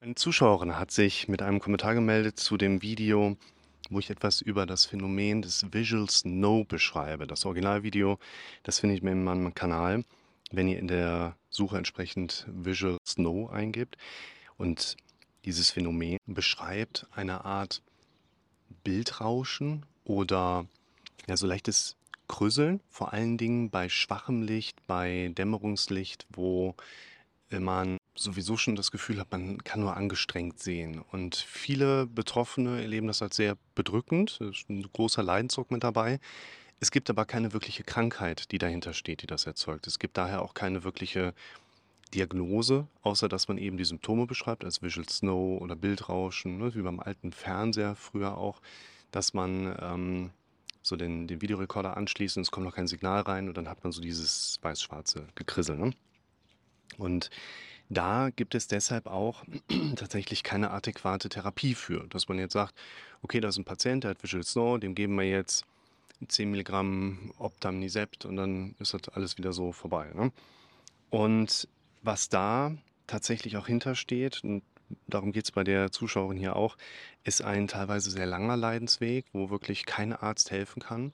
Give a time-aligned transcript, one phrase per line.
[0.00, 3.36] Eine Zuschauerin hat sich mit einem Kommentar gemeldet zu dem Video,
[3.90, 7.26] wo ich etwas über das Phänomen des Visual Snow beschreibe.
[7.26, 8.20] Das Originalvideo,
[8.62, 10.04] das findet ihr in meinem Kanal,
[10.52, 13.98] wenn ihr in der Suche entsprechend Visual Snow eingibt.
[14.56, 14.96] Und
[15.44, 17.82] dieses Phänomen beschreibt eine Art
[18.84, 20.64] Bildrauschen oder
[21.26, 21.96] ja, so leichtes
[22.28, 26.76] Krüsseln, vor allen Dingen bei schwachem Licht, bei Dämmerungslicht, wo
[27.50, 31.02] man sowieso schon das Gefühl hat, man kann nur angestrengt sehen.
[31.12, 34.38] Und viele Betroffene erleben das als sehr bedrückend.
[34.40, 36.20] Es ist ein großer Leidensdruck mit dabei.
[36.80, 39.86] Es gibt aber keine wirkliche Krankheit, die dahinter steht, die das erzeugt.
[39.86, 41.34] Es gibt daher auch keine wirkliche
[42.14, 46.82] Diagnose, außer dass man eben die Symptome beschreibt, als Visual Snow oder Bildrauschen, ne, wie
[46.82, 48.60] beim alten Fernseher früher auch,
[49.10, 50.30] dass man ähm,
[50.82, 53.82] so den, den Videorekorder anschließt und es kommt noch kein Signal rein und dann hat
[53.84, 55.76] man so dieses weiß-schwarze Gekrissel.
[55.76, 55.92] Ne?
[56.96, 57.30] Und
[57.88, 59.44] da gibt es deshalb auch
[59.96, 62.74] tatsächlich keine adäquate Therapie für, dass man jetzt sagt,
[63.22, 65.64] okay, da ist ein Patient, der hat Visual Snow, dem geben wir jetzt
[66.26, 70.10] 10 Milligramm Optamnisept und dann ist das alles wieder so vorbei.
[70.14, 70.32] Ne?
[71.10, 71.68] Und
[72.02, 74.62] was da tatsächlich auch hintersteht, und
[75.06, 76.76] darum geht es bei der Zuschauerin hier auch,
[77.24, 81.12] ist ein teilweise sehr langer Leidensweg, wo wirklich kein Arzt helfen kann.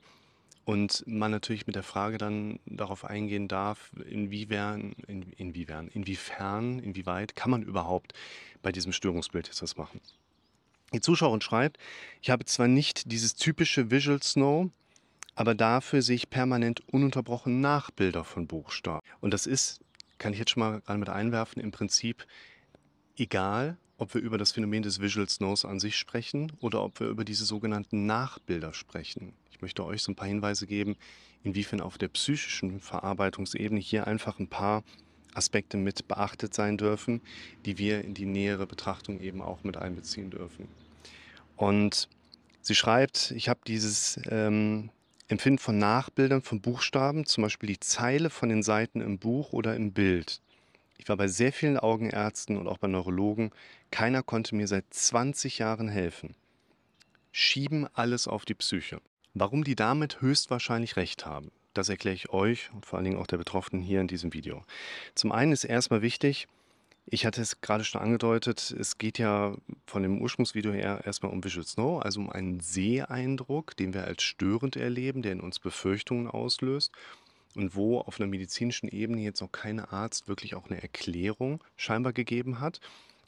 [0.64, 7.36] Und man natürlich mit der Frage dann darauf eingehen darf, inwiefern, in, inwiefern, inwiefern, inwieweit
[7.36, 8.14] kann man überhaupt
[8.62, 10.00] bei diesem Störungsbild jetzt was machen.
[10.94, 11.78] Die Zuschauerin schreibt,
[12.22, 14.70] ich habe zwar nicht dieses typische Visual Snow,
[15.34, 19.04] aber dafür sehe ich permanent ununterbrochen Nachbilder von Buchstaben.
[19.20, 19.80] Und das ist,
[20.18, 22.26] kann ich jetzt schon mal gerade mit einwerfen, im Prinzip
[23.16, 27.08] egal, ob wir über das Phänomen des Visual Snows an sich sprechen oder ob wir
[27.08, 29.32] über diese sogenannten Nachbilder sprechen.
[29.50, 30.96] Ich möchte euch so ein paar Hinweise geben,
[31.42, 34.82] inwiefern auf der psychischen Verarbeitungsebene hier einfach ein paar
[35.34, 37.20] Aspekte mit beachtet sein dürfen,
[37.64, 40.68] die wir in die nähere Betrachtung eben auch mit einbeziehen dürfen.
[41.56, 42.08] Und
[42.62, 44.90] sie schreibt, ich habe dieses ähm,
[45.28, 49.74] Empfinden von Nachbildern von Buchstaben, zum Beispiel die Zeile von den Seiten im Buch oder
[49.76, 50.40] im Bild.
[50.98, 53.50] Ich war bei sehr vielen Augenärzten und auch bei Neurologen.
[53.94, 56.34] Keiner konnte mir seit 20 Jahren helfen.
[57.30, 59.00] Schieben alles auf die Psyche.
[59.34, 63.28] Warum die damit höchstwahrscheinlich recht haben, das erkläre ich euch und vor allen Dingen auch
[63.28, 64.64] der Betroffenen hier in diesem Video.
[65.14, 66.48] Zum einen ist erstmal wichtig,
[67.06, 69.56] ich hatte es gerade schon angedeutet, es geht ja
[69.86, 74.24] von dem Ursprungsvideo her erstmal um Visual Snow, also um einen Seeeindruck, den wir als
[74.24, 76.90] störend erleben, der in uns Befürchtungen auslöst
[77.54, 82.12] und wo auf einer medizinischen Ebene jetzt noch kein Arzt wirklich auch eine Erklärung scheinbar
[82.12, 82.80] gegeben hat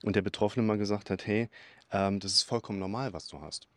[0.02, 1.48] und der Betroffene mal gesagt hat, hey,
[1.92, 3.68] ähm, das ist vollkommen normal, was du hast.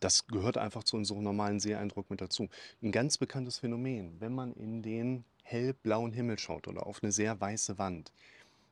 [0.00, 2.48] Das gehört einfach zu unserem normalen Seheindruck mit dazu.
[2.82, 7.40] Ein ganz bekanntes Phänomen, wenn man in den hellblauen Himmel schaut oder auf eine sehr
[7.40, 8.12] weiße Wand,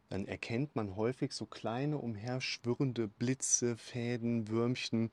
[0.09, 5.11] dann erkennt man häufig so kleine umherschwirrende Blitze, Fäden, Würmchen.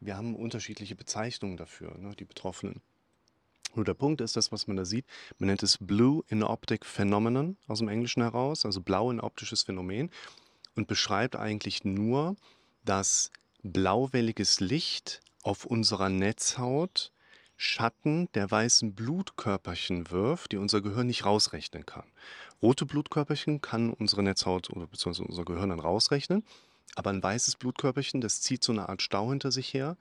[0.00, 2.82] Wir haben unterschiedliche Bezeichnungen dafür, ne, die Betroffenen.
[3.74, 5.06] Nur der Punkt ist, das, was man da sieht,
[5.38, 9.62] man nennt es Blue in Optic Phenomenon aus dem Englischen heraus, also blau in optisches
[9.62, 10.10] Phänomen
[10.78, 12.36] und beschreibt eigentlich nur,
[12.84, 13.32] dass
[13.64, 17.10] blauwelliges Licht auf unserer Netzhaut
[17.56, 22.04] Schatten der weißen Blutkörperchen wirft, die unser Gehirn nicht rausrechnen kann.
[22.62, 26.44] Rote Blutkörperchen kann unsere Netzhaut oder beziehungsweise unser Gehirn dann rausrechnen,
[26.94, 29.96] aber ein weißes Blutkörperchen, das zieht so eine Art Stau hinter sich her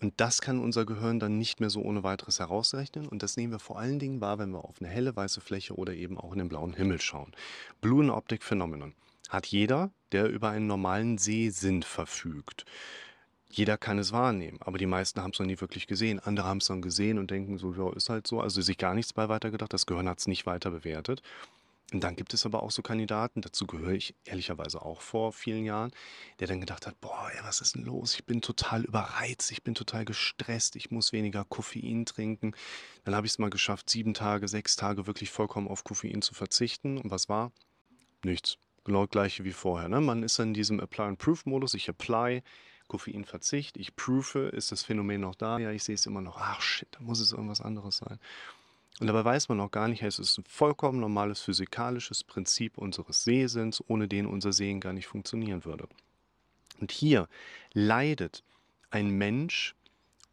[0.00, 3.06] und das kann unser Gehirn dann nicht mehr so ohne weiteres herausrechnen.
[3.06, 5.74] Und das nehmen wir vor allen Dingen wahr, wenn wir auf eine helle weiße Fläche
[5.74, 7.32] oder eben auch in den blauen Himmel schauen.
[7.80, 8.94] Blue in Optic Phenomenon
[9.28, 12.64] hat jeder, der über einen normalen Sehsinn verfügt.
[13.50, 16.18] Jeder kann es wahrnehmen, aber die meisten haben es noch nie wirklich gesehen.
[16.18, 18.40] Andere haben es dann gesehen und denken so, ja, ist halt so.
[18.40, 19.72] Also sich gar nichts bei weitergedacht.
[19.72, 21.22] Das Gehirn hat es nicht weiter bewertet.
[21.92, 25.64] Und dann gibt es aber auch so Kandidaten, dazu gehöre ich ehrlicherweise auch vor vielen
[25.64, 25.92] Jahren,
[26.40, 28.14] der dann gedacht hat, boah, ey, was ist denn los?
[28.14, 32.54] Ich bin total überreizt, ich bin total gestresst, ich muss weniger Koffein trinken.
[33.04, 36.34] Dann habe ich es mal geschafft, sieben Tage, sechs Tage wirklich vollkommen auf Koffein zu
[36.34, 36.98] verzichten.
[36.98, 37.52] Und was war?
[38.24, 38.58] Nichts.
[38.84, 39.88] Genau gleiche wie vorher.
[39.88, 40.00] Ne?
[40.00, 41.74] Man ist in diesem Apply-and-Proof-Modus.
[41.74, 42.42] Ich apply,
[42.88, 45.58] Koffeinverzicht, ich prüfe, ist das Phänomen noch da?
[45.58, 46.36] Ja, ich sehe es immer noch.
[46.38, 48.18] Ach shit, da muss es irgendwas anderes sein.
[49.00, 53.24] Und dabei weiß man noch gar nicht, es ist ein vollkommen normales physikalisches Prinzip unseres
[53.24, 55.88] Sehsinns, ohne den unser Sehen gar nicht funktionieren würde.
[56.80, 57.28] Und hier
[57.72, 58.44] leidet
[58.90, 59.74] ein Mensch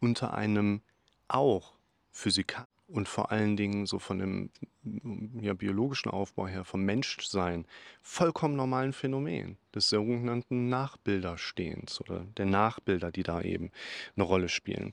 [0.00, 0.82] unter einem
[1.26, 1.72] auch
[2.12, 4.50] physikalischen und vor allen Dingen so von dem
[5.40, 7.66] ja, biologischen Aufbau her, vom Menschsein,
[8.02, 13.70] vollkommen normalen Phänomen des sogenannten Nachbilderstehens oder der Nachbilder, die da eben
[14.14, 14.92] eine Rolle spielen.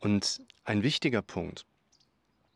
[0.00, 1.66] Und ein wichtiger Punkt,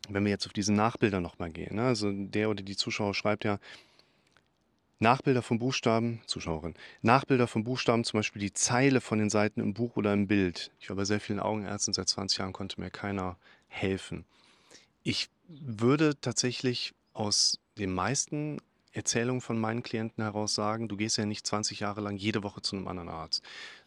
[0.09, 3.45] wenn wir jetzt auf diese Nachbilder nochmal gehen, ne, also der oder die Zuschauer schreibt
[3.45, 3.59] ja,
[4.99, 9.75] Nachbilder von Buchstaben, Zuschauerin, Nachbilder von Buchstaben, zum Beispiel die Zeile von den Seiten im
[9.75, 10.73] Buch oder im Bild.
[10.81, 13.37] Ich war bei sehr vielen Augenärzten seit 20 Jahren, konnte mir keiner
[13.69, 14.25] helfen.
[15.07, 18.59] Ich würde tatsächlich aus den meisten
[18.91, 22.63] Erzählungen von meinen Klienten heraus sagen, du gehst ja nicht 20 Jahre lang jede Woche
[22.63, 23.43] zu einem anderen Arzt.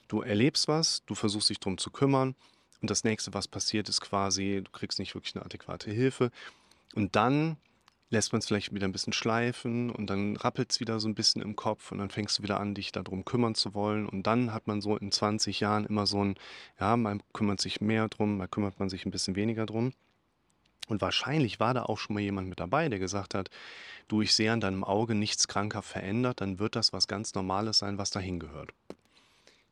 [0.07, 2.35] Du erlebst was, du versuchst dich darum zu kümmern
[2.81, 6.29] und das nächste, was passiert, ist quasi, du kriegst nicht wirklich eine adäquate Hilfe
[6.93, 7.57] und dann
[8.11, 11.15] lässt man es vielleicht wieder ein bisschen schleifen und dann rappelt es wieder so ein
[11.15, 14.27] bisschen im Kopf und dann fängst du wieder an, dich darum kümmern zu wollen und
[14.27, 16.35] dann hat man so in 20 Jahren immer so ein,
[16.79, 19.93] ja, man kümmert sich mehr drum, mal kümmert man sich ein bisschen weniger drum.
[20.87, 23.49] Und wahrscheinlich war da auch schon mal jemand mit dabei, der gesagt hat,
[24.07, 27.79] du, ich sehe an deinem Auge nichts krankhaft verändert, dann wird das was ganz Normales
[27.79, 28.71] sein, was dahin gehört.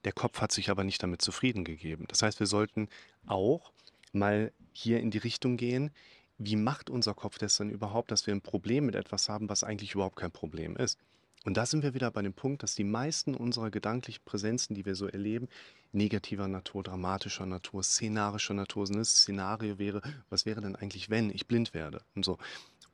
[0.03, 2.05] Der Kopf hat sich aber nicht damit zufrieden gegeben.
[2.09, 2.89] Das heißt, wir sollten
[3.25, 3.71] auch
[4.11, 5.91] mal hier in die Richtung gehen,
[6.37, 9.63] wie macht unser Kopf das denn überhaupt, dass wir ein Problem mit etwas haben, was
[9.63, 10.99] eigentlich überhaupt kein Problem ist?
[11.45, 14.83] Und da sind wir wieder bei dem Punkt, dass die meisten unserer gedanklichen Präsenzen, die
[14.83, 15.47] wir so erleben,
[15.91, 18.97] negativer Natur, dramatischer Natur, szenarischer Natur sind.
[18.97, 20.01] Das Szenario wäre,
[20.31, 22.01] was wäre denn eigentlich, wenn ich blind werde?
[22.15, 22.39] Und so.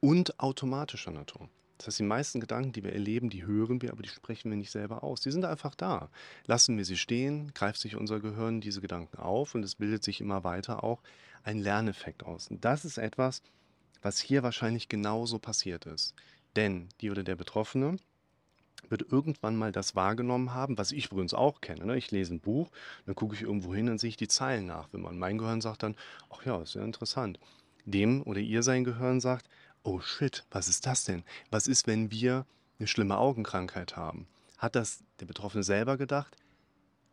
[0.02, 1.50] Und automatischer Natur.
[1.78, 4.58] Das heißt, die meisten Gedanken, die wir erleben, die hören wir, aber die sprechen wir
[4.58, 5.22] nicht selber aus.
[5.22, 6.10] Die sind einfach da.
[6.46, 10.20] Lassen wir sie stehen, greift sich unser Gehirn diese Gedanken auf und es bildet sich
[10.20, 11.02] immer weiter auch
[11.44, 12.50] ein Lerneffekt aus.
[12.50, 13.42] Und das ist etwas,
[14.02, 16.14] was hier wahrscheinlich genauso passiert ist.
[16.58, 17.98] Denn die oder der Betroffene
[18.90, 21.86] wird irgendwann mal das wahrgenommen haben, was ich übrigens auch kenne.
[21.86, 21.98] Ne?
[21.98, 22.70] Ich lese ein Buch,
[23.06, 24.90] dann gucke ich irgendwo hin, dann sehe ich die Zeilen nach.
[24.92, 25.96] Wenn man mein Gehirn sagt dann,
[26.30, 27.40] ach ja, ist ja interessant.
[27.86, 29.48] Dem oder ihr sein Gehirn sagt,
[29.84, 31.24] oh shit, was ist das denn?
[31.50, 32.46] Was ist, wenn wir
[32.80, 34.28] eine schlimme Augenkrankheit haben?
[34.58, 36.38] Hat das der Betroffene selber gedacht?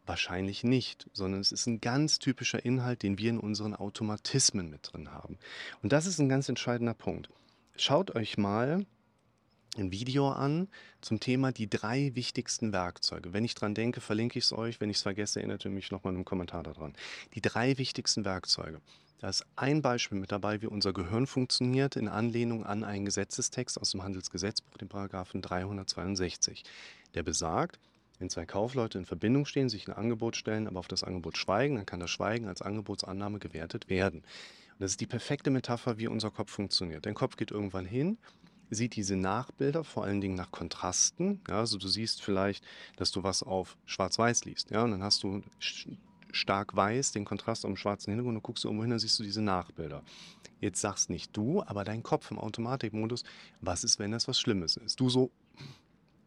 [0.05, 4.93] Wahrscheinlich nicht, sondern es ist ein ganz typischer Inhalt, den wir in unseren Automatismen mit
[4.93, 5.39] drin haben.
[5.83, 7.29] Und das ist ein ganz entscheidender Punkt.
[7.77, 8.87] Schaut euch mal
[9.77, 10.69] ein Video an
[11.01, 13.33] zum Thema die drei wichtigsten Werkzeuge.
[13.33, 14.81] Wenn ich dran denke, verlinke ich es euch.
[14.81, 16.95] Wenn ich es vergesse, erinnert ihr mich nochmal in einem Kommentar daran.
[17.35, 18.81] Die drei wichtigsten Werkzeuge.
[19.21, 23.81] Da ist ein Beispiel mit dabei, wie unser Gehirn funktioniert, in Anlehnung an einen Gesetzestext
[23.81, 26.63] aus dem Handelsgesetzbuch, den Paragraphen 362.
[27.15, 27.81] Der besagt,
[28.21, 31.77] wenn zwei Kaufleute in Verbindung stehen, sich ein Angebot stellen, aber auf das Angebot schweigen,
[31.77, 34.21] dann kann das Schweigen als Angebotsannahme gewertet werden.
[34.21, 37.05] Und das ist die perfekte Metapher, wie unser Kopf funktioniert.
[37.05, 38.19] Dein Kopf geht irgendwann hin,
[38.71, 41.41] sieht diese Nachbilder, vor allen Dingen nach Kontrasten.
[41.49, 42.65] Ja, also du siehst vielleicht,
[42.97, 44.71] dass du was auf Schwarz-Weiß liest.
[44.71, 45.43] Ja, und dann hast du
[46.33, 49.23] stark weiß, den Kontrast am schwarzen Hintergrund und guckst du irgendwo hin, dann siehst du
[49.23, 50.03] diese Nachbilder.
[50.61, 53.25] Jetzt sagst nicht du, aber dein Kopf im Automatikmodus,
[53.61, 55.01] was ist, wenn das was Schlimmes ist?
[55.01, 55.31] Du so,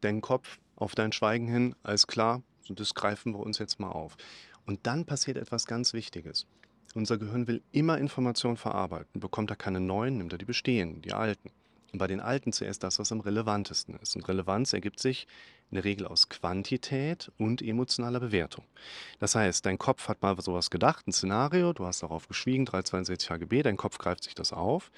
[0.02, 3.92] dein Kopf auf dein Schweigen hin, alles klar, so das greifen wir uns jetzt mal
[3.92, 4.18] auf.
[4.66, 6.48] Und dann passiert etwas ganz Wichtiges.
[6.94, 9.22] Unser Gehirn will immer Informationen verarbeiten.
[9.22, 11.52] Bekommt er keine neuen, nimmt er die bestehenden, die alten.
[11.94, 14.16] Bei den alten zuerst das, was am relevantesten ist.
[14.16, 15.28] Und Relevanz ergibt sich
[15.70, 18.66] in der Regel aus Quantität und emotionaler Bewertung.
[19.20, 23.30] Das heißt, dein Kopf hat mal sowas gedacht, ein Szenario, du hast darauf geschwiegen, 362
[23.30, 24.92] HGB, dein Kopf greift sich das auf.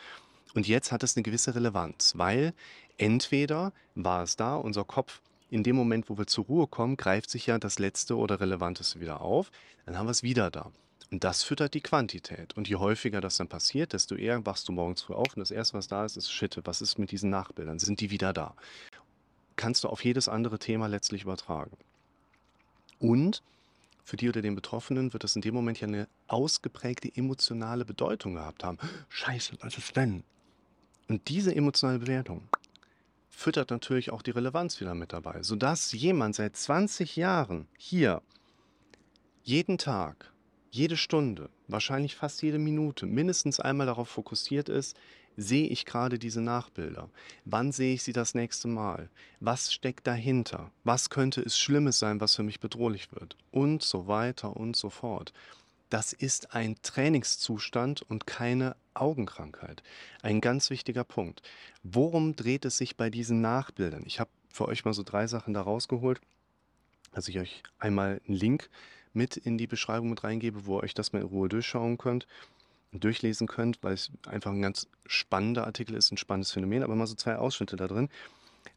[0.53, 2.53] Und jetzt hat es eine gewisse Relevanz, weil
[2.97, 7.29] entweder war es da, unser Kopf in dem Moment, wo wir zur Ruhe kommen, greift
[7.29, 9.51] sich ja das Letzte oder Relevanteste wieder auf,
[9.85, 10.71] dann haben wir es wieder da.
[11.13, 12.57] Und das füttert die Quantität.
[12.57, 15.51] Und je häufiger das dann passiert, desto eher wachst du morgens früh auf und das
[15.51, 17.77] Erste, was da ist, ist Shit, was ist mit diesen Nachbildern?
[17.77, 18.55] Sind die wieder da?
[19.55, 21.77] Kannst du auf jedes andere Thema letztlich übertragen.
[22.97, 23.43] Und
[24.03, 28.33] für die oder den Betroffenen wird das in dem Moment ja eine ausgeprägte emotionale Bedeutung
[28.33, 28.79] gehabt haben.
[29.09, 30.23] Scheiße, was ist denn?
[31.09, 32.41] Und diese emotionale Bewertung,
[33.29, 38.23] füttert natürlich auch die Relevanz wieder mit dabei, sodass jemand seit 20 Jahren hier
[39.43, 40.32] jeden Tag,
[40.73, 44.97] jede Stunde, wahrscheinlich fast jede Minute mindestens einmal darauf fokussiert ist,
[45.37, 47.11] sehe ich gerade diese Nachbilder?
[47.45, 49.09] Wann sehe ich sie das nächste Mal?
[49.39, 50.71] Was steckt dahinter?
[50.83, 53.37] Was könnte es Schlimmes sein, was für mich bedrohlich wird?
[53.51, 55.31] Und so weiter und so fort.
[55.91, 59.83] Das ist ein Trainingszustand und keine Augenkrankheit.
[60.23, 61.43] Ein ganz wichtiger Punkt.
[61.83, 64.03] Worum dreht es sich bei diesen Nachbildern?
[64.07, 66.19] Ich habe für euch mal so drei Sachen da rausgeholt,
[67.11, 68.71] dass ich euch einmal einen Link
[69.13, 72.27] mit in die Beschreibung mit reingebe, wo ihr euch das mal in Ruhe durchschauen könnt
[72.99, 77.07] durchlesen könnt, weil es einfach ein ganz spannender Artikel ist, ein spannendes Phänomen, aber mal
[77.07, 78.09] so zwei Ausschnitte da drin.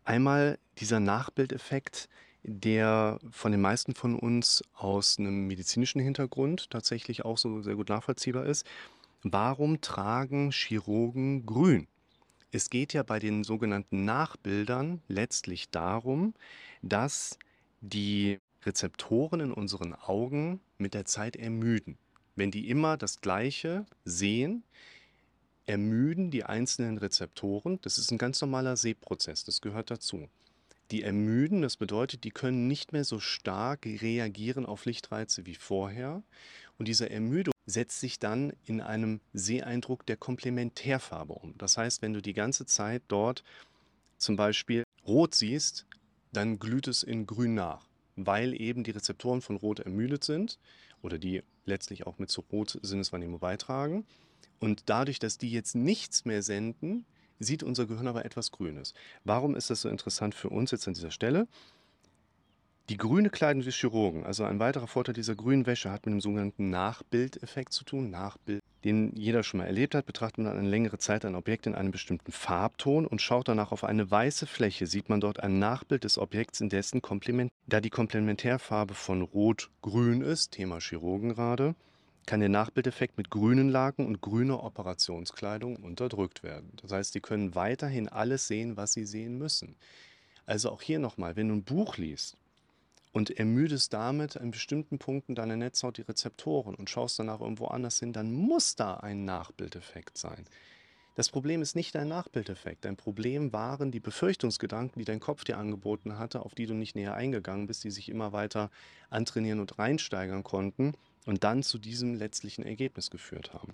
[0.05, 2.09] Einmal dieser Nachbildeffekt,
[2.43, 7.89] der von den meisten von uns aus einem medizinischen Hintergrund tatsächlich auch so sehr gut
[7.89, 8.67] nachvollziehbar ist.
[9.23, 11.89] Warum tragen Chirurgen grün?
[12.53, 16.35] Es geht ja bei den sogenannten Nachbildern letztlich darum,
[16.83, 17.39] dass
[17.81, 21.97] die Rezeptoren in unseren Augen mit der Zeit ermüden.
[22.35, 24.65] Wenn die immer das Gleiche sehen,
[25.65, 27.79] ermüden die einzelnen Rezeptoren.
[27.83, 30.29] Das ist ein ganz normaler Sehprozess, das gehört dazu.
[30.93, 36.23] Die ermüden, das bedeutet, die können nicht mehr so stark reagieren auf Lichtreize wie vorher.
[36.79, 41.59] Und diese Ermüdung setzt sich dann in einem Seheindruck der Komplementärfarbe um.
[41.59, 43.43] Das heißt, wenn du die ganze Zeit dort
[44.19, 45.87] zum Beispiel rot siehst,
[46.33, 47.86] dann glüht es in grün nach,
[48.17, 50.59] weil eben die Rezeptoren von Rot ermüdet sind
[51.03, 54.07] oder die letztlich auch mit zur Rot-Sinneswahrnehmung beitragen.
[54.59, 57.05] Und dadurch, dass die jetzt nichts mehr senden,
[57.39, 58.95] sieht unser Gehirn aber etwas Grünes.
[59.25, 61.47] Warum ist das so interessant für uns jetzt an dieser Stelle?
[62.89, 66.21] Die grüne Kleidung des Chirurgen, also ein weiterer Vorteil dieser grünen Wäsche, hat mit dem
[66.21, 68.11] sogenannten Nachbildeffekt zu tun.
[68.11, 71.75] Nachbild, den jeder schon mal erlebt hat, betrachtet man eine längere Zeit ein Objekt in
[71.75, 76.05] einem bestimmten Farbton und schaut danach auf eine weiße Fläche, sieht man dort ein Nachbild
[76.05, 77.51] des Objekts in dessen Komplement.
[77.67, 81.75] Da die Komplementärfarbe von Rot-Grün ist, Thema Chirurgen gerade,
[82.25, 86.71] kann der Nachbildeffekt mit grünen Laken und grüner Operationskleidung unterdrückt werden.
[86.81, 89.75] Das heißt, die können weiterhin alles sehen, was sie sehen müssen.
[90.45, 92.37] Also auch hier nochmal, wenn du ein Buch liest,
[93.17, 97.99] und ermüdest damit an bestimmten Punkten deiner Netzhaut die Rezeptoren und schaust danach irgendwo anders
[97.99, 100.45] hin, dann muss da ein Nachbildeffekt sein.
[101.15, 102.85] Das Problem ist nicht dein Nachbildeffekt.
[102.85, 106.95] Dein Problem waren die Befürchtungsgedanken, die dein Kopf dir angeboten hatte, auf die du nicht
[106.95, 108.71] näher eingegangen bist, die sich immer weiter
[109.09, 110.93] antrainieren und reinsteigern konnten
[111.25, 113.73] und dann zu diesem letztlichen Ergebnis geführt haben.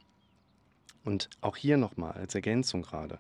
[1.05, 3.19] Und auch hier nochmal als Ergänzung gerade.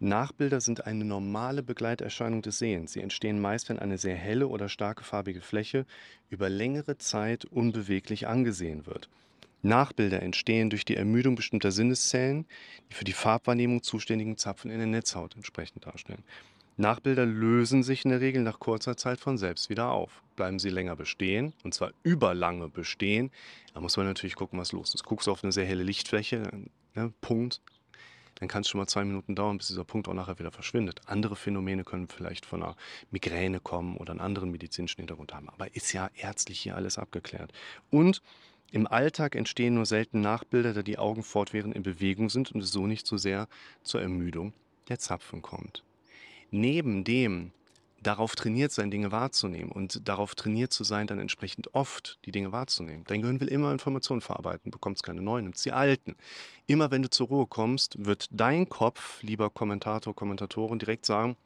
[0.00, 2.92] Nachbilder sind eine normale Begleiterscheinung des Sehens.
[2.92, 5.84] Sie entstehen meist, wenn eine sehr helle oder starke farbige Fläche
[6.30, 9.08] über längere Zeit unbeweglich angesehen wird.
[9.62, 12.46] Nachbilder entstehen durch die Ermüdung bestimmter Sinneszellen,
[12.90, 16.22] die für die Farbwahrnehmung zuständigen Zapfen in der Netzhaut entsprechend darstellen.
[16.76, 20.22] Nachbilder lösen sich in der Regel nach kurzer Zeit von selbst wieder auf.
[20.36, 23.32] Bleiben sie länger bestehen, und zwar überlange bestehen,
[23.74, 25.02] da muss man natürlich gucken, was los ist.
[25.02, 26.48] Guckst du auf eine sehr helle Lichtfläche,
[26.98, 27.60] ne, Punkt,
[28.36, 31.00] dann kann es schon mal zwei Minuten dauern, bis dieser Punkt auch nachher wieder verschwindet.
[31.06, 32.76] Andere Phänomene können vielleicht von einer
[33.10, 35.48] Migräne kommen oder einen anderen medizinischen Hintergrund haben.
[35.48, 37.52] Aber ist ja ärztlich hier alles abgeklärt.
[37.90, 38.22] Und
[38.70, 42.70] im Alltag entstehen nur selten Nachbilder, da die Augen fortwährend in Bewegung sind und es
[42.70, 43.48] so nicht so sehr
[43.82, 44.52] zur Ermüdung
[44.88, 45.82] der Zapfen kommt
[46.50, 47.52] neben dem
[48.02, 52.52] darauf trainiert sein, Dinge wahrzunehmen und darauf trainiert zu sein, dann entsprechend oft die Dinge
[52.52, 53.04] wahrzunehmen.
[53.06, 56.16] Dein Gehirn will immer Informationen verarbeiten, bekommst keine neuen, nimmst die alten.
[56.66, 61.36] Immer wenn du zur Ruhe kommst, wird dein Kopf, lieber Kommentator, Kommentatorin, direkt sagen,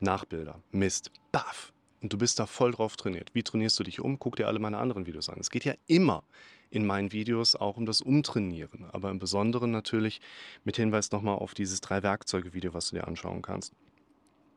[0.00, 1.72] Nachbilder, Mist, baff.
[2.00, 3.30] Und du bist da voll drauf trainiert.
[3.32, 4.18] Wie trainierst du dich um?
[4.18, 5.38] Guck dir alle meine anderen Videos an.
[5.38, 6.24] Es geht ja immer
[6.70, 10.20] in meinen Videos auch um das Umtrainieren, aber im Besonderen natürlich
[10.64, 13.72] mit Hinweis nochmal auf dieses Drei-Werkzeuge-Video, was du dir anschauen kannst.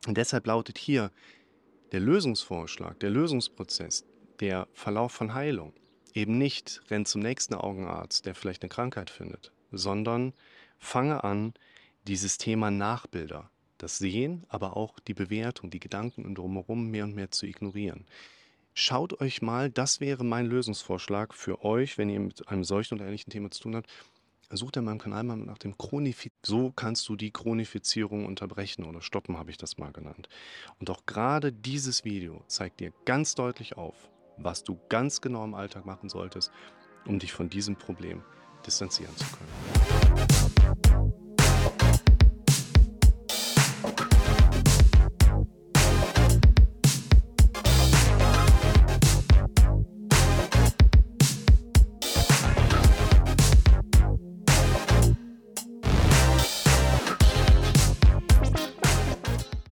[0.07, 1.11] Und deshalb lautet hier
[1.91, 4.05] der Lösungsvorschlag, der Lösungsprozess,
[4.39, 5.73] der Verlauf von Heilung
[6.15, 10.33] eben nicht, renn zum nächsten Augenarzt, der vielleicht eine Krankheit findet, sondern
[10.79, 11.53] fange an,
[12.07, 17.15] dieses Thema Nachbilder, das Sehen, aber auch die Bewertung, die Gedanken und drumherum mehr und
[17.15, 18.05] mehr zu ignorieren.
[18.73, 23.05] Schaut euch mal, das wäre mein Lösungsvorschlag für euch, wenn ihr mit einem solchen oder
[23.05, 23.89] ähnlichen Thema zu tun habt,
[24.51, 26.35] Sucht in meinem Kanal mal nach dem Chronifizieren.
[26.45, 30.29] So kannst du die Chronifizierung unterbrechen oder stoppen, habe ich das mal genannt.
[30.79, 35.53] Und auch gerade dieses Video zeigt dir ganz deutlich auf, was du ganz genau im
[35.53, 36.51] Alltag machen solltest,
[37.05, 38.23] um dich von diesem Problem
[38.65, 41.24] distanzieren zu können.